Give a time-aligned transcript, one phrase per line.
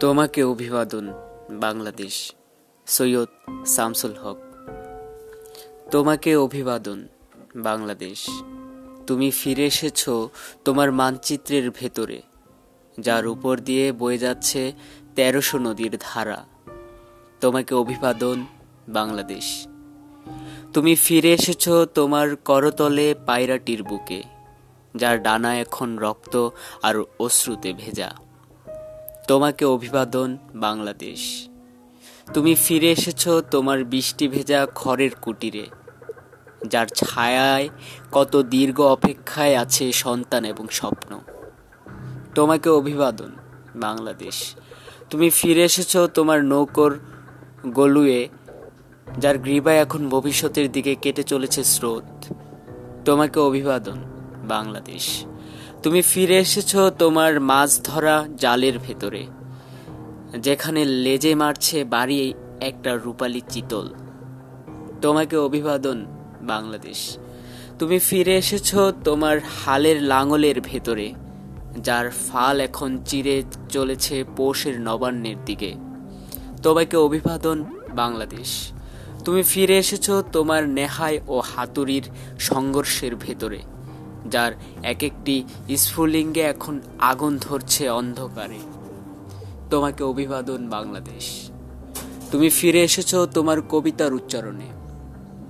[0.00, 1.12] তোমাকে অভিবাদন,
[1.50, 2.32] বাংলাদেশ।
[2.86, 3.28] সৈয়দ
[3.66, 4.36] শামসুল হক।
[5.90, 7.08] তোমাকে অভিবাদন,
[7.56, 8.28] বাংলাদেশ।
[9.06, 10.08] তুমি ফিরে এসেছ
[10.64, 12.22] তোমার মানচিত্রের ভেতরে,
[13.00, 14.72] যার উপর দিয়ে বয়ে যাচ্ছে
[15.16, 16.44] তেরোশো নদীর ধারা।
[17.40, 18.46] তোমাকে অভিবাদন,
[18.88, 19.66] বাংলাদেশ।
[20.72, 24.22] তুমি ফিরে এসেছ তোমার করতলে পায়রাটির বুকে,
[24.96, 26.48] যার ডানা এখন রক্ত
[26.82, 28.27] আর অশ্রুতে ভেজা।
[29.28, 31.48] তোমাকে অভিবাদন, বাংলাদেশ।
[32.34, 35.66] তুমি ফিরে এসেছ তোমার বৃষ্টি ভেজা খড়ের কুটিরে,
[36.66, 37.68] যার ছায়ায়
[38.12, 41.20] কত দীর্ঘ অপেক্ষায় আছে সন্তান এবং স্বপ্ন।
[42.34, 43.30] তোমাকে অভিবাদন,
[43.76, 44.54] বাংলাদেশ।
[45.10, 46.98] তুমি ফিরে এসেছ তোমার নৌকর
[47.66, 48.28] গলুয়ে,
[49.18, 52.34] যার গ্রীবায় এখন ভবিষ্যতের দিকে কেটে চলেছে স্রোত।
[53.04, 54.17] তোমাকে অভিবাদন
[54.48, 55.04] বাংলাদেশ।
[55.82, 59.22] তুমি ফিরে এসেছ তোমার মাছ ধরা জালের ভেতরে,
[60.38, 63.86] যেখানে লেজে মারছে বাড়ি একটা রূপালী চিতল।
[65.02, 65.98] তোমাকে অভিবাদন,
[66.42, 67.00] বাংলাদেশ।
[67.78, 68.68] তুমি ফিরে এসেছ
[69.04, 71.06] তোমার হালের লাঙলের ভেতরে,
[71.78, 73.36] যার ফাল এখন চিরে
[73.68, 75.70] চলেছে পৌষের নবান্নের দিকে।
[76.62, 77.58] তোমাকে অভিবাদন,
[77.94, 78.50] বাংলাদেশ।
[79.24, 82.04] তুমি ফিরে এসেছ তোমার নেহায় ও হাতুড়ির
[82.40, 83.60] সংঘর্ষের ভেতরে।
[84.26, 84.52] যার
[84.82, 85.44] এক একটি
[85.76, 88.58] স্ফুলিঙ্গে এখন আগুন ধরছে অন্ধকারে।
[89.70, 91.50] তোমাকে অভিবাদন, বাংলাদেশ।
[92.32, 94.66] তুমি ফিরে এসেছ তোমার কবিতার উচ্চারণে,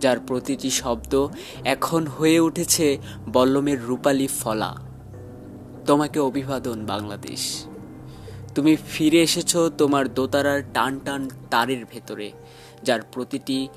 [0.00, 1.28] যার প্রতিটি শব্দ
[1.64, 2.98] এখন হয়ে উঠেছে
[3.32, 4.76] বল্লমের রূপালী ফলা।
[5.86, 7.66] তোমাকে অভিবাদন, বাংলাদেশ।
[8.54, 12.32] তুমি ফিরে এসেছ তোমার দোতারার টান টান তারের ভেতরে,
[12.82, 13.68] যার প্রতিটি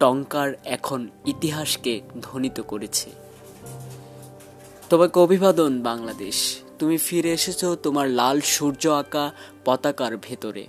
[0.00, 3.23] টঙ্কার এখন ইতিহাসকে ধ্বনিত করেছে।
[4.90, 9.32] তোমাকে অভিবাদন, বাংলাদেশ। তুমি ফিরে এসেছ তোমার লাল সূর্য আঁকা
[9.64, 10.66] পতাকার ভেতরে,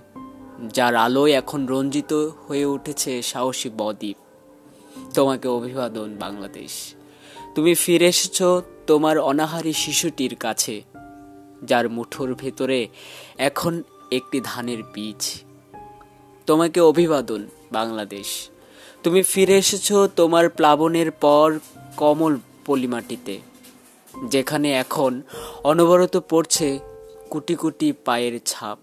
[0.74, 2.12] যার আলোয় এখন রঞ্জিত
[2.48, 4.16] হয়ে উঠেছে সাহসী বদ্বীপ।
[5.14, 6.94] তোমাকে অভিবাদন, বাংলাদেশ।
[7.54, 8.42] তুমি ফিরে এসেছ
[8.86, 10.82] তোমার অনাহারী শিশুটির কাছে,
[11.62, 12.88] যার মুঠোর ভেতরে
[13.38, 15.22] এখন একটি ধানের বীজ।
[16.46, 18.48] তোমাকে অভিবাদন, বাংলাদেশ।
[19.02, 21.58] তুমি ফিরে এসেছ তোমার প্লাবনের পর
[21.96, 23.40] কমল পলিমাটিতে
[24.24, 25.22] যেখানে এখন
[25.64, 26.78] অনবরত পড়ছে
[27.30, 28.78] কোটি কোটি পায়ের ছাপ।